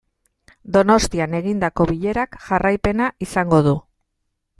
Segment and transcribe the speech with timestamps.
[0.77, 3.75] Donostian egindako bilerak jarraipena izango du.